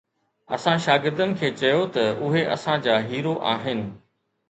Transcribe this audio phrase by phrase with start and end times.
[0.55, 3.79] اسان شاگردن کي چيو ته اهي اسان جا هيرو آهن.